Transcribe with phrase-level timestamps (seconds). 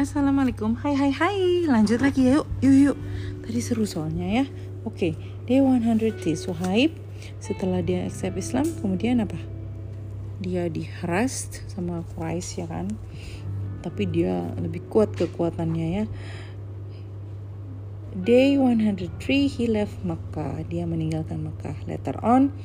[0.00, 0.80] Assalamualaikum.
[0.80, 1.36] Hai hai hai.
[1.68, 2.48] Lanjut lagi ya yuk.
[2.64, 2.98] Yuk yuk.
[3.44, 4.44] Tadi seru soalnya ya.
[4.88, 5.12] Oke,
[5.44, 6.96] day 103 Suhaib
[7.36, 9.36] setelah dia accept Islam kemudian apa?
[10.40, 12.88] Dia diharas sama Quraisy ya kan.
[13.84, 16.04] Tapi dia lebih kuat kekuatannya ya.
[18.16, 19.20] Day 103
[19.52, 20.64] he left Makkah.
[20.64, 21.76] Dia meninggalkan Makkah.
[21.84, 22.56] Later on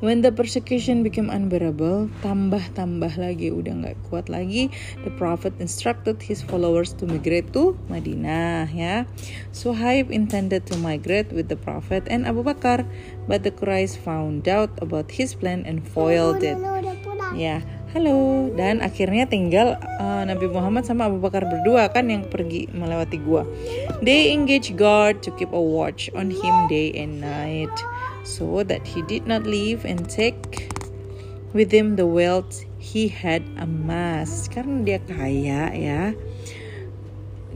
[0.00, 4.72] When the persecution became unbearable, tambah-tambah lagi, udah nggak kuat lagi,
[5.04, 8.72] the Prophet instructed his followers to migrate to Madinah.
[8.72, 9.04] Ya,
[9.52, 12.88] Suhaib intended to migrate with the Prophet and Abu Bakar,
[13.28, 16.56] but the Quraysh found out about his plan and foiled it.
[17.36, 17.60] Ya,
[17.92, 18.48] halo.
[18.56, 23.44] Dan akhirnya tinggal uh, Nabi Muhammad sama Abu Bakar berdua kan yang pergi melewati gua.
[24.00, 27.70] They engage guard to keep a watch on him day and night
[28.30, 30.70] so that he did not leave and take
[31.50, 34.54] with him the wealth he had amassed.
[34.54, 36.02] Karena dia kaya ya.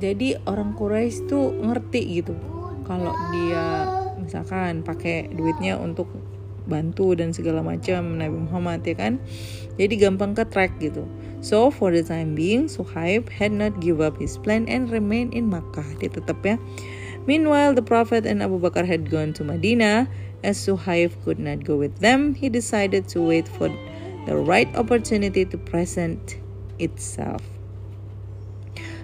[0.00, 2.32] Jadi orang Quraisy tuh ngerti gitu.
[2.88, 3.64] Kalau dia
[4.16, 6.08] misalkan pakai duitnya untuk
[6.64, 9.20] bantu dan segala macam Nabi Muhammad ya kan?
[9.76, 11.04] Jadi gampang ke track gitu.
[11.42, 15.50] So for the time being Suhaib had not give up his plan and remain in
[15.50, 15.86] Makkah.
[16.00, 16.56] Dia tetap ya.
[17.26, 20.10] Meanwhile the Prophet and Abu Bakar had gone to Madinah
[20.42, 23.68] as Suhaib could not go with them, he decided to wait for
[24.26, 26.38] the right opportunity to present
[26.78, 27.42] itself.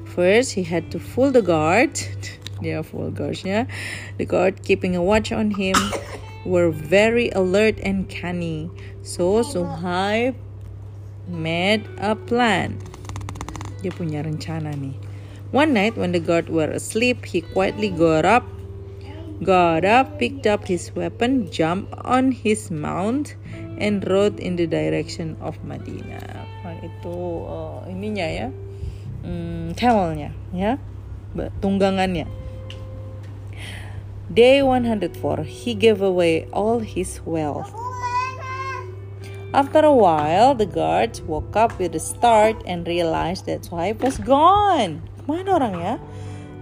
[0.04, 2.00] First, he had to fool the guard.
[2.60, 3.66] yeah, fool guards, yeah.
[4.16, 5.76] The guard keeping a watch on him
[6.44, 8.70] were very alert and canny.
[9.02, 10.34] So Suhaib
[11.28, 12.82] made a plan.
[13.82, 14.98] Dia punya rencana nih.
[15.54, 18.44] One night when the guard were asleep, he quietly got up
[19.84, 23.36] up, picked up his weapon, jumped on his mount,
[23.78, 26.46] and rode in the direction of Madinah.
[26.64, 28.48] Nah, itu uh, ininya ya,
[29.22, 29.78] hmm,
[30.50, 30.78] ya,
[31.62, 32.26] tunggangannya.
[34.28, 37.72] Day 104, he gave away all his wealth.
[39.54, 44.20] After a while, the guards woke up with a start and realized that Suhaib was
[44.20, 45.00] gone.
[45.16, 45.94] Ke mana orang ya?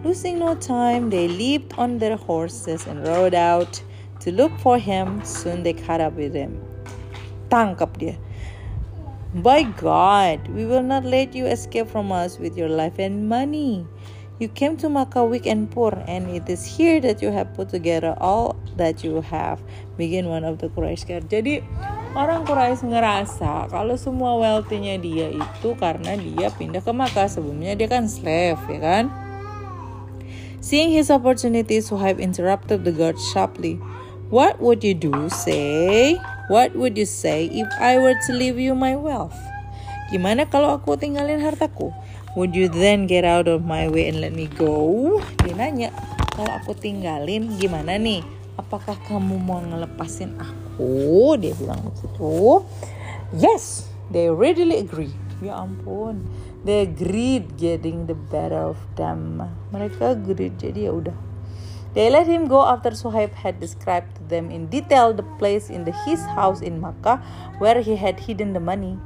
[0.07, 3.83] Losing no time, they leaped on their horses and rode out
[4.23, 5.19] to look for him.
[5.27, 6.63] Soon they caught up with him.
[7.51, 8.15] Tangkap dia.
[9.43, 13.83] By God, we will not let you escape from us with your life and money.
[14.39, 17.75] You came to Makkah weak and poor, and it is here that you have put
[17.75, 19.59] together all that you have.
[19.99, 21.27] Begin one of the Quraysh guard.
[21.27, 21.67] Jadi
[22.15, 27.27] orang Quraisy ngerasa kalau semua wealthy-nya dia itu karena dia pindah ke Makkah.
[27.27, 29.26] Sebelumnya dia kan slave, ya kan?
[30.61, 33.79] Seeing his opportunity, Suhaib interrupted the guard sharply.
[34.33, 36.19] What would you do, say?
[36.49, 39.37] What would you say if I were to leave you my wealth?
[40.11, 41.91] Gimana kalau aku tinggalin hartaku?
[42.39, 45.19] Would you then get out of my way and let me go?
[45.43, 45.91] Dia nanya,
[46.35, 48.23] kalau aku tinggalin gimana nih?
[48.57, 51.37] Apakah kamu mau ngelepasin aku?
[51.41, 52.63] Dia bilang begitu.
[53.35, 55.13] Yes, they readily agree.
[55.45, 56.25] Ya ampun,
[56.67, 59.39] they agreed getting the better of them.
[59.71, 61.15] Mereka agreed jadi ya udah.
[61.95, 65.87] They let him go after Suhaib had described to them in detail the place in
[65.87, 67.23] the, his house in Makkah
[67.57, 68.99] where he had hidden the money.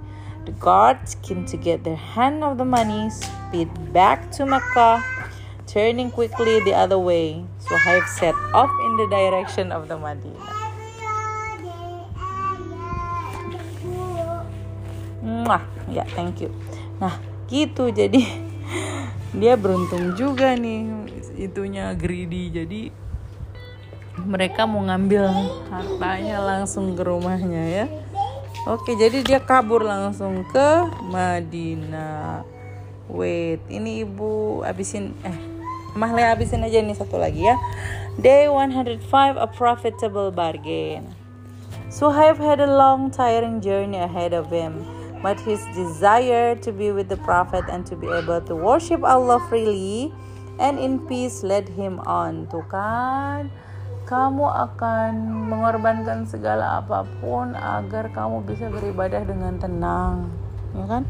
[0.49, 5.04] The guards came to get their hand of the money speed back to Makkah
[5.69, 7.44] turning quickly the other way.
[7.62, 10.59] Suhaib set off in the direction of the Madinah.
[15.22, 15.62] Mwah,
[15.93, 16.50] ya thank you.
[16.99, 17.15] Nah,
[17.50, 17.91] gitu.
[17.91, 18.22] Jadi
[19.34, 20.87] dia beruntung juga nih
[21.37, 22.49] itunya greedy.
[22.55, 22.81] Jadi
[24.25, 25.28] mereka mau ngambil
[25.69, 27.84] hartanya langsung ke rumahnya ya.
[28.69, 30.69] Oke jadi dia kabur langsung ke
[31.11, 32.47] Madinah.
[33.11, 35.34] Wait ini ibu abisin eh
[35.91, 37.59] Mahle abisin aja nih satu lagi ya.
[38.15, 39.03] Day 105
[39.34, 41.11] a profitable bargain.
[41.91, 47.08] Suhaib had a long tiring journey ahead of him but his desire to be with
[47.08, 50.12] the Prophet and to be able to worship Allah freely
[50.61, 52.49] and in peace led him on.
[52.49, 53.52] Tuh kan,
[54.08, 55.12] kamu akan
[55.49, 60.28] mengorbankan segala apa pun agar kamu bisa beribadah dengan tenang,
[60.75, 61.05] ya kan?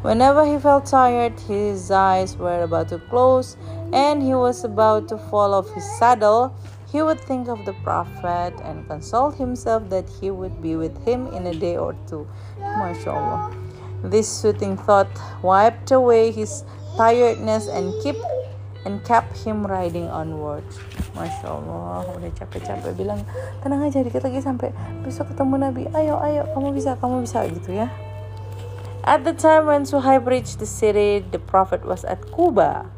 [0.00, 3.60] Whenever he felt tired, his eyes were about to close
[3.92, 6.56] and he was about to fall off his saddle.
[6.90, 11.30] He would think of the Prophet and console himself that he would be with him
[11.30, 12.26] in a day or two.
[12.58, 13.54] Masya Allah.
[14.02, 15.06] This soothing thought
[15.42, 16.66] wiped away his
[16.98, 18.18] tiredness and keep
[18.82, 20.64] and kept him riding onward.
[21.14, 23.22] Masya Allah, udah capek-capek bilang
[23.60, 24.72] tenang aja dikit lagi sampai
[25.04, 25.82] besok ketemu Nabi.
[25.92, 27.92] Ayo, ayo, kamu bisa, kamu bisa gitu ya.
[29.04, 32.88] At the time when Suhaib reached the city, the Prophet was at Kuba.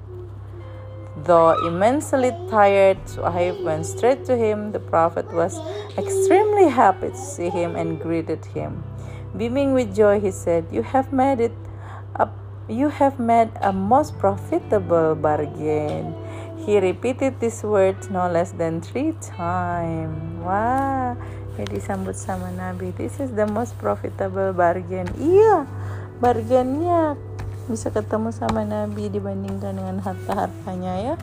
[1.25, 4.73] Though immensely tired, Suhaib went straight to him.
[4.73, 5.55] The Prophet was
[5.97, 8.83] extremely happy to see him and greeted him.
[9.37, 11.55] Beaming with joy, he said, You have made it
[12.17, 12.35] up
[12.69, 16.15] you have made a most profitable bargain.
[16.63, 20.15] He repeated these words no less than three times.
[20.47, 21.19] Wah,
[21.59, 22.95] ya disambut sama Nabi.
[22.95, 25.11] This is the most profitable bargain.
[25.19, 25.67] Iya,
[26.23, 27.19] bargainnya
[27.71, 31.15] bisa ketemu sama Nabi dibandingkan dengan harta-hartanya ya.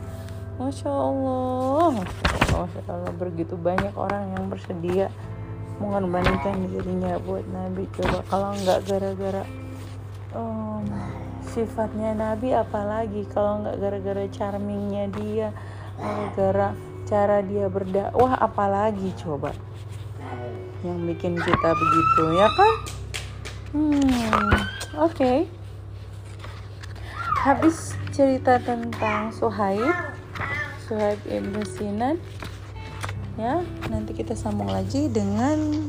[0.60, 2.04] Masya Allah,
[2.52, 5.08] Masya Allah, begitu banyak orang yang bersedia
[5.80, 7.88] mengorbankan dirinya buat Nabi.
[7.96, 9.44] Coba kalau nggak gara-gara
[10.36, 10.84] um,
[11.50, 15.48] sifatnya Nabi apalagi kalau nggak gara-gara charmingnya dia
[15.98, 16.76] gara-gara
[17.10, 19.50] cara dia berdakwah apalagi coba
[20.86, 22.74] yang bikin kita begitu ya kan
[23.74, 24.14] hmm
[24.94, 25.38] oke okay.
[27.40, 29.94] Habis cerita tentang Suhaib
[30.84, 32.16] Suhaib ibn Sinan
[33.40, 35.88] ya nanti kita sambung lagi dengan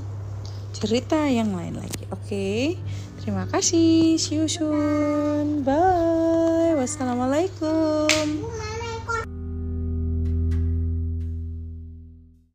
[0.71, 2.79] cerita yang lain lagi oke okay?
[3.21, 4.17] Terima kasih.
[4.17, 5.61] See you soon.
[5.61, 6.73] Bye.
[6.73, 8.41] Wassalamualaikum.